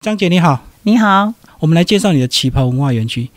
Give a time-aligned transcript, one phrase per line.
[0.00, 3.28] 张姐你好，你好，我们来介绍你的旗袍文化园区。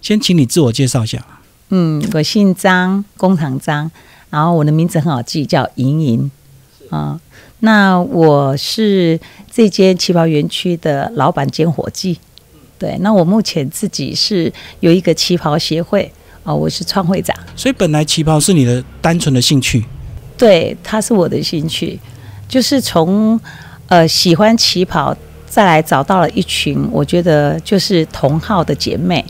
[0.00, 1.22] 先请你自我介绍一下。
[1.68, 3.90] 嗯，我姓张，工厂张，
[4.30, 6.30] 然后我的名字很好记，叫莹莹。
[6.88, 7.20] 啊，
[7.58, 9.20] 那我是
[9.52, 12.18] 这间旗袍园区的老板兼伙计。
[12.78, 16.10] 对，那我目前自己是有一个旗袍协会，
[16.44, 17.36] 哦，我是创会长。
[17.54, 19.84] 所以本来旗袍是你的单纯的兴趣，
[20.38, 22.00] 对，它是我的兴趣，
[22.48, 23.38] 就是从
[23.88, 25.14] 呃喜欢旗袍。
[25.56, 29.24] 再来找到了一群，我觉得就是同号的姐妹。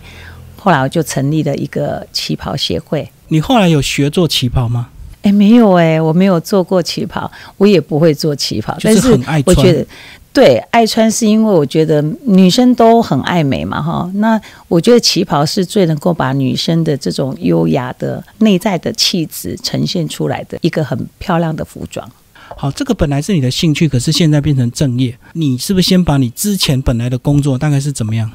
[0.56, 3.08] 后来我就成立了一个旗袍协会。
[3.28, 4.88] 你后来有学做旗袍吗？
[5.22, 8.76] 哎，没有哎，我没有做过旗袍，我也不会做旗袍。
[8.78, 9.56] 就是很爱穿。
[9.56, 9.86] 我觉得
[10.32, 14.10] 对爱穿是因为我觉得女生都很爱美嘛哈。
[14.14, 22.10] 那我觉得旗袍是最能够把女生的这种优雅的内在的气质呈现出来的一个很漂亮的服装。
[22.54, 25.18] 好，这个本来是你的兴趣，可是现在变成正业。
[25.32, 28.30] 你是不是先把你之前本来的工作大概是怎么样？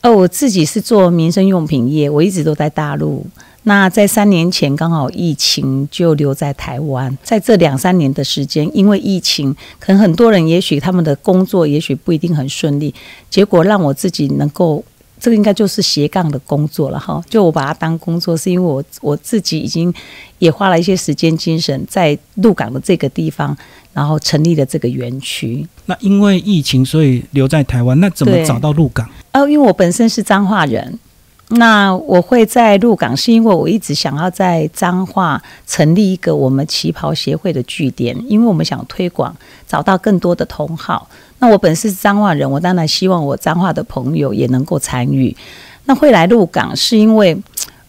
[0.00, 3.26] 呃，我自己是做民生用品业，我一直都在大陆。
[3.62, 12.94] 那在三年前刚好疫情就留在台湾，在这两三年的时间，因为疫情，可能很多人也许他们的工作也许不一定很顺利，
[13.30, 14.84] 结果让我自己能够。
[15.18, 19.92] 这个应该就是斜杠的工作了哈，就我把它当工作，是因为我我自己已经
[20.38, 23.56] 也花了一些时间精神在鹿港的这个地方，
[23.92, 25.66] 然后成立了这个园区。
[25.86, 29.08] 那因为疫情，所以留在台湾，那怎么找到鹿港？
[29.32, 30.98] 哦，因为我本身是彰化人。
[31.50, 41.08] 那我会在鹿港，是因为我一直想要在彰化成立一个我们旗袍协会的据点，因为我们想推广，找到更多的同好。
[41.38, 45.36] 那我本是彰化人，我当然希望我彰化的朋友也能够参与。
[45.84, 47.40] 那会来鹿港，是因为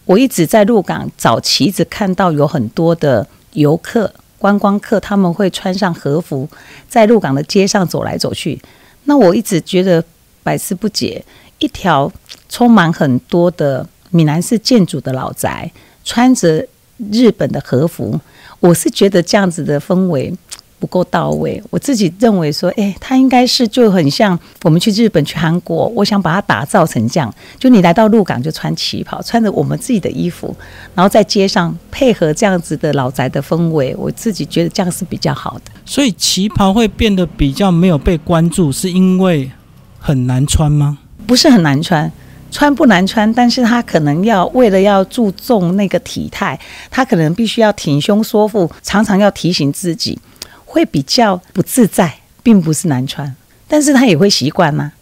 [0.04, 6.48] 我一直在鹿港找旗子，看到有很多的游客、观光客，他们会穿上和服，
[6.88, 8.60] 在鹿港的街上走来走去。
[9.04, 10.04] 那我一直觉得
[10.44, 11.24] 百思不解。
[11.60, 12.08] 一条
[12.48, 15.70] 充满很多的闽南式建筑的老宅，
[16.04, 16.66] 穿着
[17.12, 18.18] 日本的和服，
[18.60, 20.34] 我是觉得这样子的氛围
[20.80, 21.60] 不够到位。
[21.70, 27.34] 我自己认为说，哎，它应该是就很像我们去日本、去韩国，我想把它打造成这样。
[27.58, 30.56] 就你来到鹿港就穿旗袍，穿着我们自己的衣服，
[30.94, 35.72] 然后在街上配合这样子的老宅的氛围，我自己觉得这样是比较好的。
[35.84, 39.50] 所以旗袍会变得比较没有被关注，是因为
[39.98, 40.98] 很难穿吗？
[41.26, 42.10] 不是很难穿，
[42.50, 46.58] 穿不难穿，但是他可能要为了要注重那个体态，
[46.90, 50.18] 他可能必须要挺胸缩腹，常常要提醒自己，
[50.64, 53.34] 会比较不自在，并不是难穿，
[53.66, 54.92] 但是他也会习惯吗？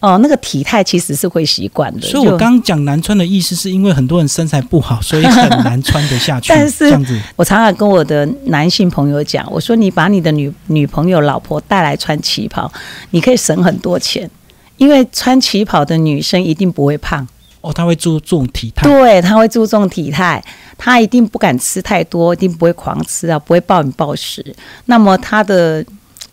[0.00, 2.06] 哦，那个体态其实是会习惯的。
[2.06, 6.48] 所以我刚刚讲难穿的意思，是因为很多人身材不好，所以很难穿得下去。
[6.54, 12.70] 但是，这样子我常常跟我的男性朋友讲，我说你把你的女女朋友、老婆带来穿旗袍，
[13.10, 14.30] 你可以省很多钱。
[14.76, 17.26] 因为穿旗袍的女生一定不会胖
[17.62, 18.88] 哦，她会注重体态。
[18.88, 20.44] 对，她会注重体态，
[20.76, 24.54] 她一定不敢吃太多，一定不会狂吃啊，不会暴饮暴食。
[24.84, 25.84] 那么她的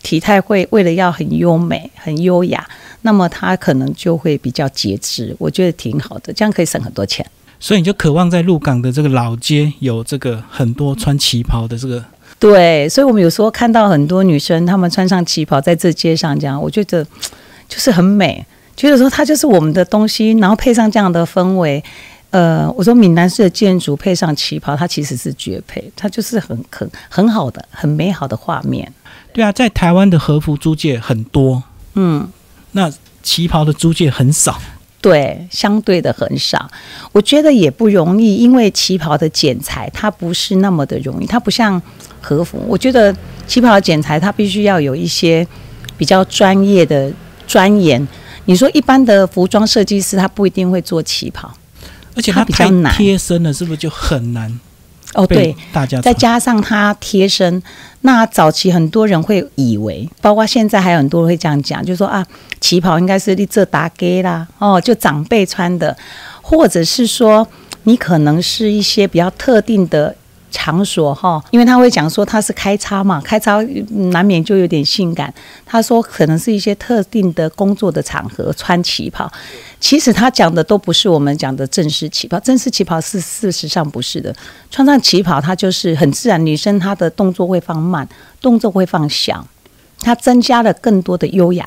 [0.02, 2.64] 体态会为了要很优美、很优雅，
[3.02, 5.34] 那么她可能就会比较节制。
[5.38, 7.24] 我觉得挺好的，这样可以省很多钱。
[7.58, 12.04] 所以你就渴望在鹿港的这个老街有这个很多穿旗袍的这个。
[12.38, 17.04] 对，所以我们有时候看到很多女生她们穿上旗袍在这街上这样，我觉得。
[17.68, 18.44] 就是很美，
[18.76, 21.82] 觉得说它就是我们的东西，然后配上这样的氛围，
[22.30, 28.92] 呃，我说闽南式的建筑配上旗袍，它其实是绝配，它就是很很很好的、很美好的画面。
[29.32, 31.62] 对啊，在台湾的和服租界很多，
[31.94, 32.28] 嗯，
[32.72, 32.92] 那
[33.22, 34.60] 旗袍的租界很少，
[35.00, 36.70] 对，相对的很少。
[37.12, 41.80] 我觉得也不容易，因为旗袍的剪裁它不是那么的容易，它不像
[42.20, 42.62] 和服。
[42.68, 43.14] 我觉得
[43.46, 45.46] 旗袍的剪裁它必须要有一些
[45.96, 47.12] 比较专业的。
[47.46, 48.06] 钻研，
[48.46, 51.52] 你说一般的服装设计师他不一定会做旗袍，
[52.14, 54.60] 而且他比较难贴身的，是不是就很难？
[55.14, 57.62] 哦，对，大家再加上它贴身，
[58.00, 62.26] 那早期很多人会以为，包括现在还有很多人会这样讲，就说啊，
[62.60, 65.96] 旗袍应该是立这打给啦，哦，就长辈穿的，
[66.42, 67.46] 或者是说
[67.84, 70.16] 你可能是一些比较特定的。
[70.54, 73.60] 场所哈，因为他会讲说他是开叉嘛，开叉
[74.12, 75.34] 难免就有点性感。
[75.66, 79.28] 他说可能是一些特定的工作的场合穿旗袍，
[79.80, 82.38] 其实他讲的都不是我们讲的正式旗袍。
[82.38, 84.32] 正式旗袍是事实上不是的，
[84.70, 88.08] 穿上旗袍它就是很自然，女生她的动作会放慢，
[88.40, 89.44] 动作会放小，
[89.98, 91.66] 它增加了更多的优雅。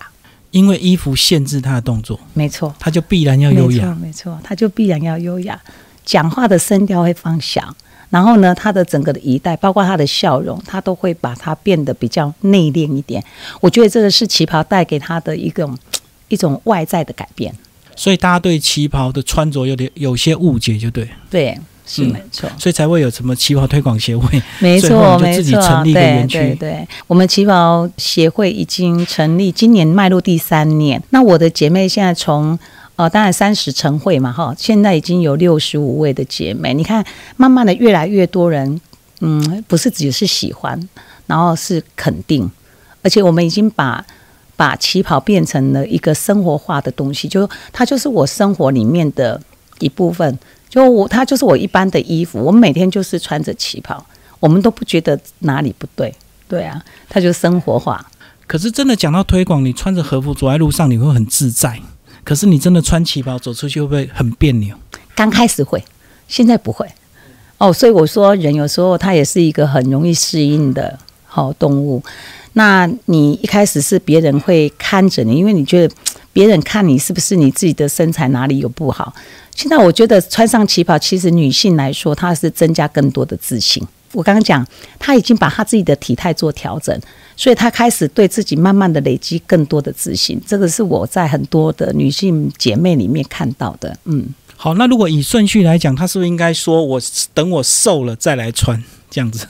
[0.52, 5.60] 因为衣服限制她的动作，没错，她就必然要优雅，没错，她就必然要优雅，
[6.06, 7.76] 讲话的声调会放小。
[8.10, 13.24] 然后呢，他的整个的仪态，包括他的笑容，他都会把它变得比较内敛一点。
[13.60, 15.78] 我觉得这个是旗袍带给他的一种
[16.30, 17.54] 一种外在的改变。
[17.96, 22.50] 所以大家对旗袍的穿着有点有些误解，就对，对，是嗯没错。
[22.58, 24.42] 所以才会有什么旗袍推广协会。
[24.60, 31.02] 没错，没错，对对对，我们旗袍协会已经成立，今年迈入第三年。
[31.10, 32.58] 那我的姐妹现在从
[32.98, 36.74] 哦，当然三十成会嘛，哈，现在已经有六十五位的姐妹。
[36.74, 37.06] 你看，
[37.38, 38.82] 慢慢的越来越多人，
[39.22, 40.78] 嗯，不是只是喜欢，
[41.26, 42.52] 然后是肯定，
[43.02, 44.06] 而且我们已经把。
[44.58, 49.40] 把旗袍变成了一个生活化的东西，就它就是我生活里面的
[49.78, 50.40] 一部分。
[50.68, 54.04] 就我，它就是我一般的衣服，我每天就是穿着旗袍，
[54.40, 56.12] 我们都不觉得哪里不对。
[56.50, 58.04] 对啊，它就生活化。
[58.48, 61.80] 可是真的讲到推广，你穿着和服走在路上，你会很自在。
[62.28, 64.76] 可是你真的穿旗袍走出去，会不会很别扭？
[65.16, 65.82] 刚开始会，
[66.28, 66.86] 现在不会。
[67.58, 72.04] 哦，所以我说人有时候他也是一个很容易适应的好、动物。
[72.52, 75.96] 那你一开始是别人会看着你，因为你觉得
[76.34, 79.14] 别人看你是不是你自己的身材哪里有不好。
[79.56, 83.82] 现在我觉得穿上旗袍，其实女性来说，她是增加更多的自信。
[84.14, 84.66] 我刚刚讲，
[84.98, 86.98] 他已经把他自己的体态做调整，
[87.36, 90.42] 所以他开始对自己慢慢的累积更多的自信。
[90.48, 93.98] 这个是我在很多的女性姐妹里面看到的。
[94.06, 97.02] 嗯，好，那如果以顺序来讲，他是不是应该说我
[97.34, 99.46] 等我瘦了再来穿这样子？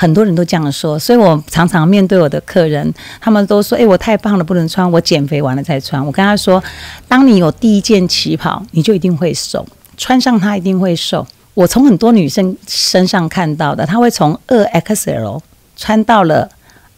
[0.00, 6.62] 很多人都这样说，所以我常常面对我的客人，他们都说：“诶，我太胖了，不能穿，我减肥完了再穿。”我跟他说
[7.08, 9.66] ：“当你有第一件旗袍，你就一定会瘦，
[9.96, 11.26] 穿上它一定会瘦。”
[11.58, 15.40] 我从很多女生身上看到的，她会从二 XL
[15.76, 16.48] 穿到了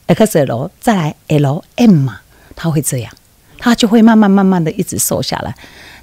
[0.07, 2.21] XL，再来 L、M 嘛，
[2.55, 3.11] 她会这样，
[3.57, 5.55] 她就会慢慢慢慢的一直瘦下来。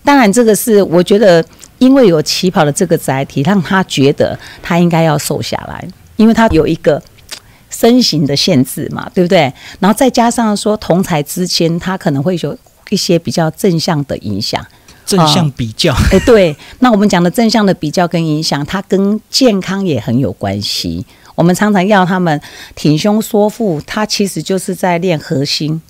[0.04, 1.46] 当然，这个是我觉得，
[1.78, 5.88] 因为有旗袍的这个载体，让她觉得她应该要瘦下来。
[6.16, 7.00] 因为她有一个
[7.70, 9.54] 身形的限制嘛，对不对？
[9.80, 12.58] 然后再加上说同台之间，她可能会有
[12.90, 14.66] 一些比较正向的影响。
[15.08, 21.04] 正向比较，哎，对，那我们讲的正向的比较跟影响，它跟健康也很有关系。
[21.34, 22.40] 我们常常要他们
[22.76, 25.82] 挺胸缩腹，它其实就是在练核心，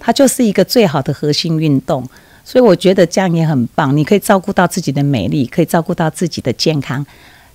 [0.00, 2.08] 它就是一个最好的核心运动。
[2.44, 7.04] 所以我觉得这样也很棒，你可以照顾到自己的美丽，可以照顾到自己的健康。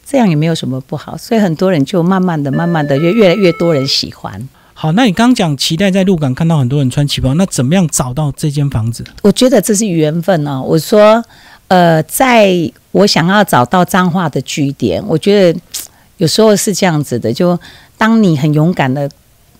[0.06, 4.48] 这样也没有什么不好，所以很多人就慢慢的、慢慢的，越越来越多人喜欢。
[4.80, 9.04] 好，那你刚刚讲期待在鹿港看到很多人穿旗袍，那怎么样找到这间房子？
[9.24, 10.62] 我觉得这是缘分哦。
[10.62, 11.20] 我说，
[11.68, 12.48] 呃，在
[12.92, 15.60] 我想要找到彰化的据点，我觉得
[16.18, 17.60] 有时候是这样子的，就
[17.98, 19.10] 当你很勇敢的，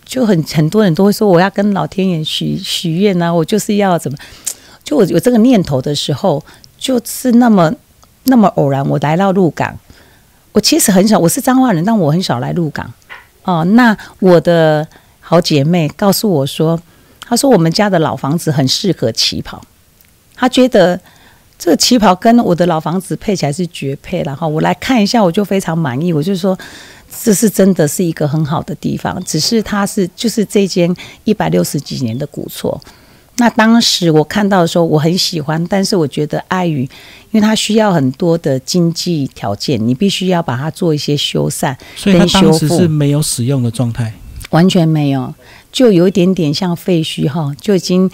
[0.06, 4.18] 就很很多人都会说我要跟老天爷许许愿啊，我就是要怎么，
[4.84, 6.46] 就我有这个念头的时候，
[6.78, 7.74] 就是那么
[8.26, 9.76] 那么偶然，我来到鹿港。
[10.52, 12.94] 我其实很少，我是彰化人，但我很少来鹿港。
[13.42, 14.88] 哦，那我的
[15.30, 16.80] 好姐妹告诉我说，
[17.20, 19.62] 她说我们家的老房子很适合旗袍，
[20.34, 20.98] 她觉得
[21.60, 24.48] 这个旗袍跟我的老房子配起来是绝配然后。
[24.48, 26.14] 我来看一下，我就非常满意。
[26.14, 26.58] 我就说，
[27.22, 30.96] 这是真的是一个很好的地方，只是它是就是这间
[31.26, 32.80] 一百六十几年的古厝。
[33.36, 36.84] 那当时我看到的时候，我很喜欢，但是我觉得碍于，
[37.32, 44.14] 因为它需要很多的经济条件，你必须要把它做一些修缮，所以它当时是没有使用的状态。
[44.50, 45.34] 完全没有，
[45.72, 48.10] 就有一点点像废墟哈，就已经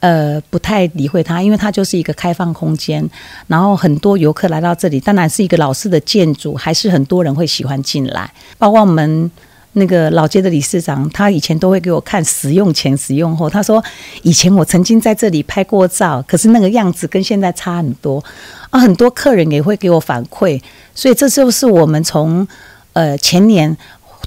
[0.00, 3.08] 呃不太理会它，因为它就是一个开放空间，
[3.46, 9.30] 然后很多游客来到这里，当然是一个老式的建筑，还是很多人会喜欢进来，包括我们。
[9.72, 13.48] 那个老街的理事长，他以前都会给我看使用前、使用后。
[13.48, 13.84] 他说，
[14.22, 18.24] 以前我曾经在这里拍过照，可是那个样子跟现在差很多
[18.70, 18.80] 啊。
[18.80, 20.60] 很多客人也会给我反馈，
[20.94, 22.48] 所以这就是我们从
[22.94, 23.76] 呃前年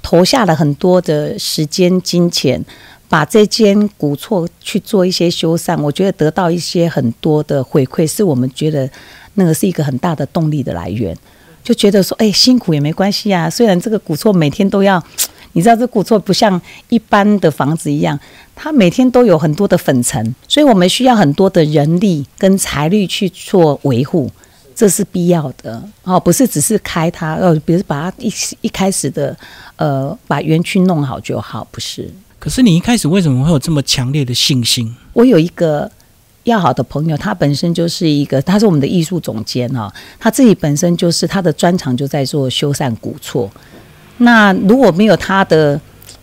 [0.02, 2.64] 投下了很多的时间、金钱，
[3.08, 5.82] 把这间古厝去做一些修缮。
[5.82, 8.90] 我觉得得到一些很多的回馈，是我们觉得
[9.36, 11.16] 那个是一个很大的动力的来源。
[11.64, 13.50] 就觉得说，哎，辛苦也没关系啊。
[13.50, 15.04] 虽然这个古厝每天都要。
[15.54, 18.18] 你知道这古厝不像一般的房子一样，
[18.56, 24.32] 它每天都有很多的粉尘，所以我们需要很多的人力跟财力去做维护，
[24.82, 29.38] 这是必要的哦，不是只是开它，呃，比如把它一一开始的
[29.76, 32.12] 呃把园区弄好就好，不是。
[32.40, 34.96] 可是你一开始为什么会有这么强烈的信心？
[35.14, 35.92] 我有一个
[36.46, 43.48] 要好的朋友，他本身就是一个，他是我们的艺术总监哈，他自己本身就是他的专长就在做修缮古厝。
[44.18, 45.80] 那如果没有他的，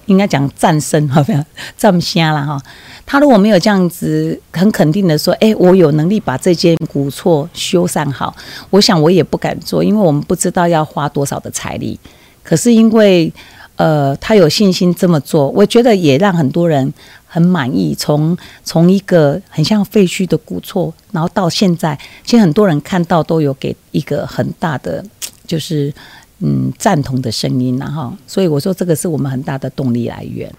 [0.08, 1.44] 应该讲战胜哈，不要
[1.76, 2.60] 这么瞎了哈。
[3.06, 8.34] 他如果没有这样子很肯定的说，哎，我有能力把这间古厝修缮好，
[8.70, 11.98] 我想我也不敢做，因为我们不知道要花多少的财力。
[12.42, 13.32] 可是因为
[13.76, 16.92] 呃，他有信心这么做，我觉得也让很多人
[17.26, 17.94] 很满意。
[17.94, 25.04] 从从一个很像废墟的古厝，然后到现在，其实很多人看到都有给一个很大的，
[25.46, 25.94] 就是
[26.40, 30.52] 嗯赞同的声音，然后，所以我说这个是我们很大的动力来源。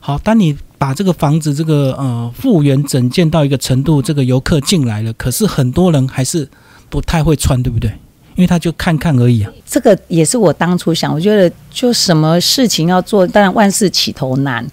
[0.00, 6.48] 好，当你把这个房子这个呃复原整建到一个程度，这个游客进来了，可是很多人还是
[6.88, 7.90] 不太会穿，对不对？
[8.36, 9.50] 因为他就看看而已啊。
[9.64, 14.66] 这个也是我当初想，我觉得就什么事情要做，当然万事起头难。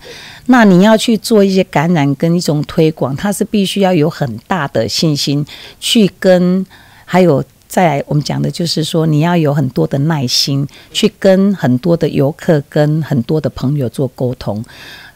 [0.48, 5.46] 那你要去做一些感染跟一种推广，它是必须要有很大的信心
[5.80, 6.66] 去跟，
[7.06, 7.42] 还有
[7.74, 14.64] 再来我们讲的就是说，你要有很多的耐心去跟很多的游客、跟很多的朋友做沟通。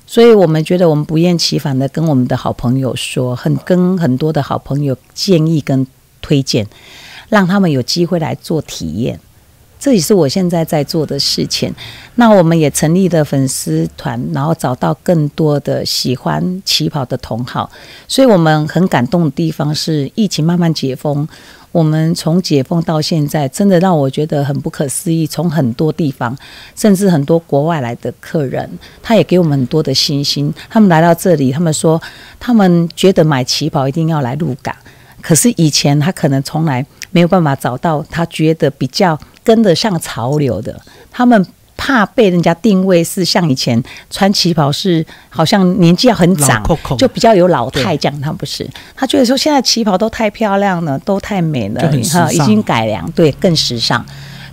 [0.08, 5.86] 所以我们觉得我们不厌其烦的跟我们的好朋友说，很跟很多的好朋友建议跟
[6.20, 6.66] 推荐。
[7.30, 9.20] 让他们有机会来做体验，
[9.80, 11.72] 这也是我现在在做的事情。
[12.16, 17.70] 那我们也成立了粉丝团，然后找到更多的喜欢起跑的同好。
[18.08, 21.28] 所以我们很感动的地方是，疫情慢慢解封，
[21.78, 25.28] 我们从解封到现在，真的让我觉得很不可思议。
[25.28, 26.36] 从很多地方，
[26.76, 28.68] 甚至很多国外来的客人，
[29.04, 30.52] 他也给我们很多的信心。
[30.72, 32.02] 他们来到这里，他们说，
[32.40, 34.76] 他们觉得买旗袍一定要来鹿港。
[35.22, 40.82] 可是以前他可能从来没有办法找到他觉得比较跟得上潮流的，
[41.12, 41.46] 他们
[41.78, 46.62] 怕被人家定位是像以前穿旗袍是好像年纪要很长，
[46.98, 48.22] 就比较有老态这样。
[48.22, 51.82] 他不是，他觉得说现在旗袍都太漂亮了，都太美了，
[52.12, 54.06] 哈，已经改良，对，更时尚、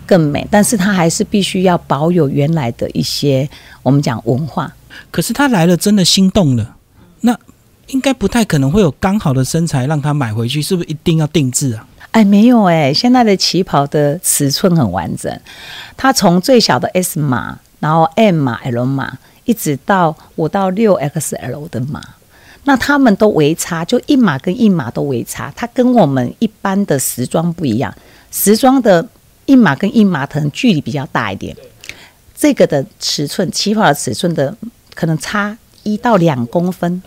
[0.06, 0.46] 更美。
[0.50, 3.48] 但是他还是必须要保有原来的一些
[3.82, 4.72] 我们讲文化。
[5.10, 6.76] 可是他来了，真的心动了，
[7.22, 7.36] 那。
[7.88, 11.86] 应该不太可能会有刚好的身材让他买回去，是不是一定要定制啊？
[12.14, 15.40] 哎，没有哎，现在的旗袍的尺寸很完整，
[15.96, 22.00] 它从最小的 S 码，然后 M 码、L 码，一直到五到六 XL 的码，
[22.62, 25.52] 那他们都微差，就一码跟一码都微差。
[25.56, 27.92] 它跟我们一般的时装不一样，
[28.30, 29.04] 时装的
[29.46, 31.56] 一码跟一码可能距离比较大一点，
[32.36, 34.56] 这个的尺寸旗袍的尺寸的
[34.94, 37.02] 可能差一到两公分。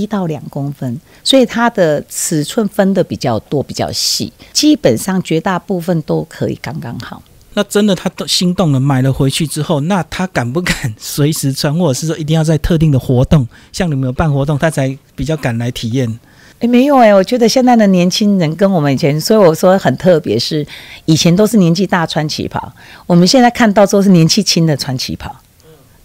[0.00, 7.22] 一到两公分，所以它的尺寸分的比较多，比较细，基本上绝大部分都可以刚刚好。
[7.54, 16.18] 那真的他都心动了，买了回去之后，那他敢不敢随时穿，或者是说一定要在特定的活动，像你们有办活动，他才比较敢来体验？
[16.60, 20.66] 诶，没有诶，我觉得现在的年轻人跟我们以前，所以我说很特别，是
[21.04, 22.72] 以前都是年纪大穿旗袍，
[23.06, 25.34] 我们现在看到都是年纪轻的穿旗袍。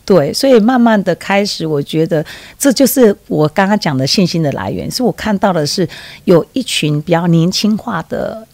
[0.07, 2.25] 对，所以慢慢的开始，我觉得
[2.57, 4.89] 这就是我刚刚讲的信心的来源。
[4.89, 5.87] 是我看到的是
[6.23, 8.47] 有一群比较年轻化的。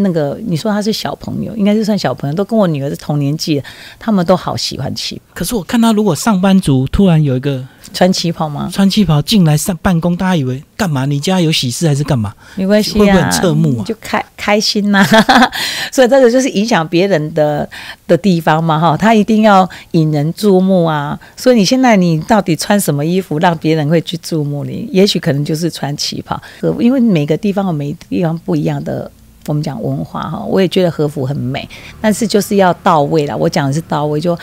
[0.00, 3.60] 那个你说他是小朋友，应该是算小朋友，都跟我女儿是同年纪，
[3.98, 8.68] 他们都好喜欢旗可是我看他，如果上班族突然有一个穿旗袍吗？
[8.72, 11.04] 穿旗袍进来上办公，大家以为干嘛？
[11.06, 12.34] 你家有喜事还是干嘛？
[12.56, 13.84] 没关系啊，会不会很侧目啊？
[13.84, 15.04] 就开开心呐，
[15.92, 17.68] 所以这个就是影响别人的
[18.06, 21.18] 的地方嘛，哈，他一定要引人注目啊。
[21.36, 24.88] 所以你现在你到底穿什么衣服让别人会去注目你？
[24.92, 26.40] 也许可能就是穿旗袍，
[26.78, 29.10] 因为每个地方有每个地方不一样的。
[29.46, 31.66] 我们讲文化哈，我也觉得和服很美，
[32.02, 33.34] 但是就是要到位了。
[33.34, 34.38] 我讲的是到位，就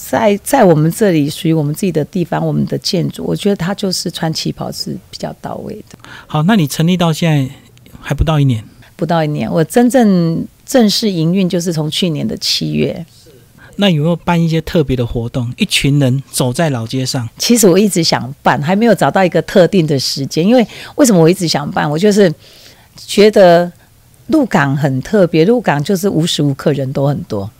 [0.00, 5.98] 在在我们这里属于我们自己的地方，我们的建筑，我觉得它就是穿旗袍是比较到位的。
[6.26, 7.52] 好，那你成立到现在
[8.00, 8.64] 还不到一年？
[8.94, 13.04] 不到一年，我真正正式营运就是从去年的七月。
[13.76, 15.52] 那有没有办一些特别的活动？
[15.56, 17.28] 一群人走在老街上？
[17.36, 20.46] 其实我一直想办，还没有找到一个特定的时间。
[20.46, 21.90] 因为为什么我一直想办？
[21.90, 22.32] 我就是
[22.96, 23.70] 觉得。
[24.28, 27.50] 鹿港很特别，鹿港就是无时无刻人都很多，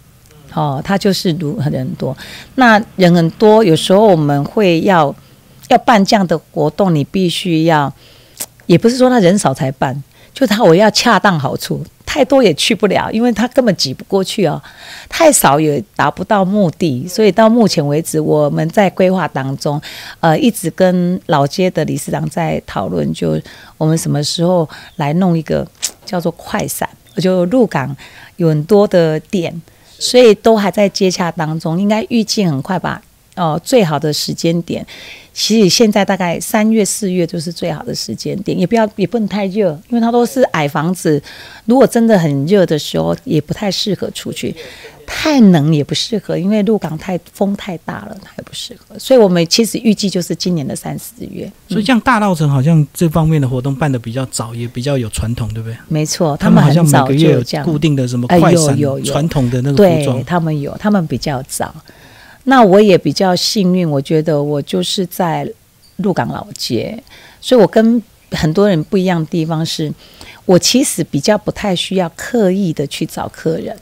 [0.53, 2.17] 哦，他就是如人多。
[2.55, 5.15] 那人很多，有时候我们会要
[5.69, 7.93] 要办这样的活动，你必须要，
[8.67, 10.03] 也不是说他人少才办，
[10.33, 14.63] 就他我要恰当好处，太多也去不了，因为他根本挤不过去哦，
[15.09, 17.07] 太少也达不到目的。
[17.07, 19.81] 所以到目前为止，我们在规划当中，
[20.21, 23.41] 呃，一直跟老街的理事长在讨论，就
[23.77, 25.67] 我们什么时候来弄一个。
[26.09, 26.89] 叫做快闪，
[27.21, 27.95] 就入港
[28.37, 29.53] 有很多的店，
[29.99, 33.03] 所以都还在接洽当中，应该预计很快吧。
[33.37, 34.85] 哦，最好的时间点，
[35.33, 41.23] 其实现在大概三月四月就是最好的时间点，也不要也不能太热，因为它都是矮房子，
[41.65, 44.53] 如果真的很热的时候，也不太适合出去。
[45.11, 48.97] 太冷也不适合，因为鹿港太风太大了，它也不适合。
[48.99, 51.51] 所以我们其实预计就是今年的三四月。
[51.69, 55.77] 所以像大稻城好像这方面的活动办的比较早，也比较有传统，对不对？
[55.89, 61.75] 没错，他们好像每个月有固定的什么快闪传统的那个服装，他们有，他们比较早。
[62.45, 65.51] 那我也比较幸运，我觉得我就是在
[65.97, 67.03] 鹿港老街，
[67.41, 69.93] 所以我跟很多人不一样的地方是，
[70.45, 73.77] 我其实比较不太需要刻意的去找客人，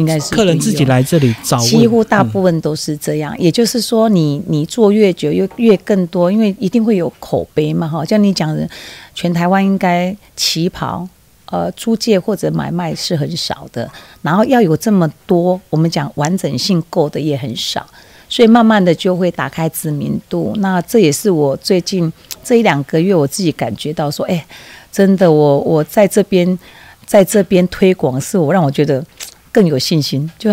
[0.00, 3.32] 应该是客人自己来这里找，几乎大部分都是这样。
[3.38, 8.04] 也就是说，你你做越久，又越更多，因为一定会有口碑嘛，哈。
[8.04, 8.68] 像你讲的，
[9.14, 11.08] 全台湾应该旗袍。
[11.52, 13.90] 呃，租借或者买卖是很少的，
[14.22, 17.84] 然后要有这么多，我们讲完整性够的也很少，
[18.28, 20.54] 所以慢慢的就会打开知名度。
[20.58, 22.12] 那这也是我最近
[22.44, 24.46] 这一两个月我自己感觉到说，哎，
[24.92, 26.56] 真的，我我在这边
[27.04, 29.04] 在这边推广，是我让我觉得
[29.52, 30.30] 更有信心。
[30.38, 30.50] 就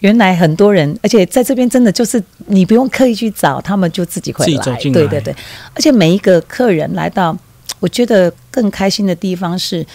[0.00, 4.76] 原来很多人，而且在这边真的就是你不用刻意去找，他们就自己会来。
[4.76, 5.34] 对对对，
[5.74, 7.36] 而且每一个客人来到，
[7.80, 9.86] 我觉得更开心的地方是。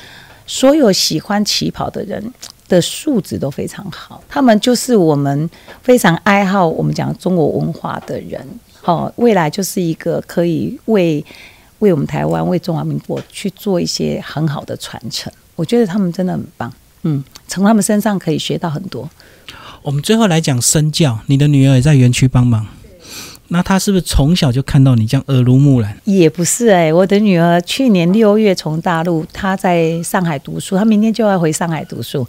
[0.46, 2.22] 所有喜欢旗袍的人
[2.68, 5.50] 的素质都非常好，他们就是我们
[5.82, 8.46] 非常爱好我们讲中国文化的人。
[8.82, 11.26] 好，未来就是一个可以为
[11.80, 15.32] 为我们台湾、为中华民国去做一些很好的传承。
[15.56, 16.72] 我觉得他们真的很棒，
[17.04, 19.10] 嗯，从他们身上可以学到很多。
[19.82, 22.66] 我们最后来讲身教，你的女儿也在园区帮忙。
[23.50, 25.96] 那她是不是从小就看到你这样耳濡目染？
[26.06, 32.26] 也不是哎，我的女儿去年六月从大陆，她在上海读书，她明天就要回上海读书。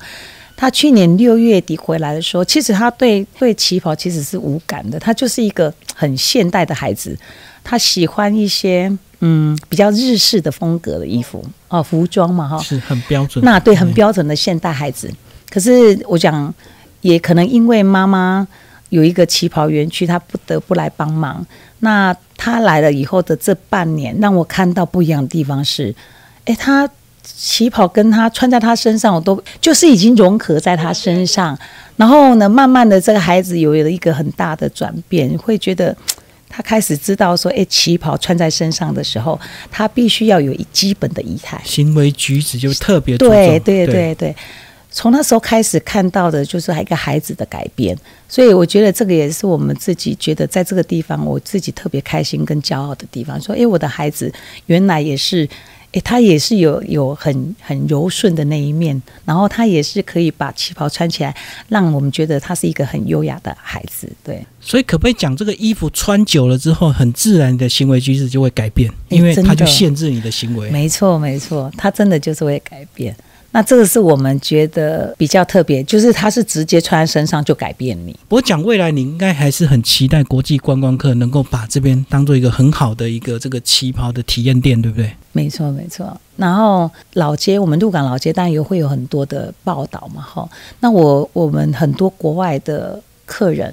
[0.57, 7.17] 她去年六月底回来的时候，其实她对对旗袍其实是无感的，她就是一个很现代的孩子，
[7.65, 13.45] 她喜欢一些嗯比较日式的风格的衣服哦，服装嘛哈，是很标准。
[13.45, 15.11] 那对，很标准的现代孩子。
[15.51, 16.55] 可是我讲，
[17.01, 18.47] 也可能因为妈妈。
[18.91, 21.45] 有一个旗袍园区，他不得不来帮忙。
[21.81, 25.93] 那他来了以后的这半年，让我看到不一样的地方是，
[26.45, 26.89] 哎，他
[27.25, 31.59] 旗袍跟他穿在他身上，我都就是已经融合在他身上。
[31.97, 35.97] 然后呢，慢慢的这个孩子有了一个很大的转变，会觉得
[36.57, 39.39] 他开始知道说，哎，旗袍穿在身上的时候，
[39.73, 44.33] 他必须要有一基本的仪态，行为举止就特别对对对对。
[44.93, 53.41] 从那时候开始看到的就是一个孩子的改变，所以我觉得这个也是我们自己觉得在这个地方我自己特别开心跟骄傲的地方。
[53.43, 54.33] 说，哎，我的孩子
[54.67, 55.49] 原来也是，
[55.95, 61.33] 哎，他也是有有很很柔顺的那一面，然后他也是可以把旗袍穿起来，
[61.69, 64.11] 让我们觉得他是一个很优雅的孩子。
[64.25, 70.69] 对，所以可不可以讲这个衣服穿久了之后，很自然的行为举止就会改变，因为它就限制你的行为。
[70.71, 73.15] 没错，没错，它真的就是会改变。
[73.55, 78.19] 那这个是我们觉得比较特别，就是它是直接穿在身上就改变你。
[78.29, 85.09] 我讲未来，你应该还是很期待国际观光客能够把这边当做一个很好的一个这个旗袍的体验店，对不对？
[85.31, 86.21] 没错，没错。
[86.37, 90.49] 然后老街，我们鹿港老街当然也会有很多的报道嘛，哈。
[90.81, 93.73] 那我我们很多国外的客人。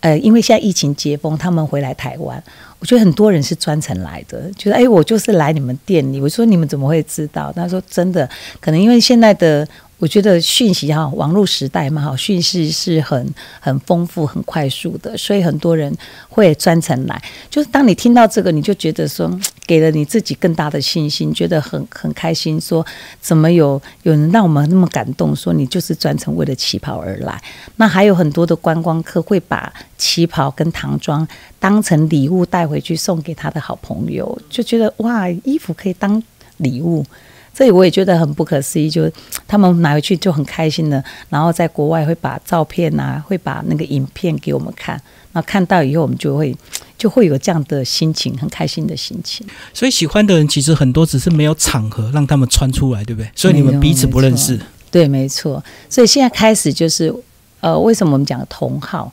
[0.00, 2.42] 呃，因为现在疫情解封，他们回来台湾，
[2.78, 6.20] 我觉得很多人是专程来的，觉得哎，我就是来你们店里。
[6.20, 7.52] 我说你们怎么会知道？
[7.52, 8.28] 他说真的，
[8.60, 9.66] 可能因为现在的。
[10.00, 15.94] 我觉得讯息哈，网络时代嘛哈，讯息是很很丰富、很快速的，所以很多人
[16.30, 17.22] 会专程来。
[17.50, 19.30] 就是当你听到这个，你就觉得说，
[19.66, 22.58] 给了你自己更大的信心，觉得很很开心。
[22.58, 22.84] 说
[23.20, 25.36] 怎么有有人让我们那么感动？
[25.36, 27.38] 说你就是专程为了旗袍而来。
[27.76, 36.22] 那还有很多的观光客会把旗袍跟唐装当成礼物带回去送给他的好朋友，就觉得哇，衣服可以当
[36.56, 37.04] 礼物。
[37.52, 39.10] 所以我也觉得很不可思议，就
[39.46, 45.00] 他们拿回去就很开心的，然后在国外会把照片啊，会把那个影片给我们看，
[45.32, 46.56] 那看到以后我们就会
[46.96, 49.46] 就会有这样的心情，很开心的心情。
[49.74, 53.30] 所以喜欢的人其实很多，只是没有场合让他们穿出来，对不对？
[53.34, 54.58] 所以你们彼此不认识。
[54.90, 55.62] 对，没错。
[55.88, 57.14] 所以现在开始就是，
[57.60, 59.12] 呃，为什么我们讲同号？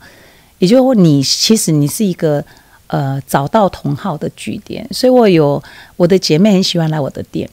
[0.60, 2.44] 也就是说，你其实你是一个
[2.88, 4.88] 呃找到同号的据点。
[4.92, 5.62] 所以我有
[5.96, 7.50] 我的姐妹很喜欢来我的店。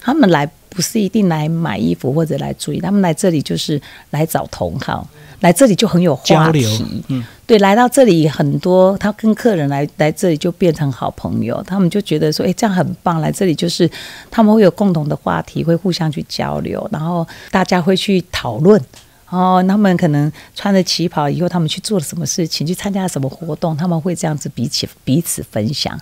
[0.00, 5.06] 他们来不是一定来买衣服或者来注意，他们来这里就是来找同好，
[5.40, 7.04] 来这里就很有话题。
[7.08, 13.20] 嗯，对，来到这里很多，他跟客人来来这里就变成好朋友，他们就觉得说，哎，这样很棒。
[13.20, 13.90] 来这里就是
[14.30, 18.80] 他们会有共同的话题，会互相去交流，然后大家会去讨论。
[19.28, 25.96] 哦，他们可能穿着旗袍以后，他们去做了什么事情，去参加了什么活动，他们会这样子彼此彼此分享。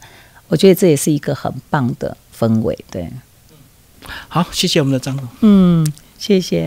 [0.48, 3.06] 我觉得这也是一个很棒的氛围，对。
[4.28, 5.28] 好，谢谢我们的张总。
[5.40, 5.86] 嗯，
[6.18, 6.66] 谢谢。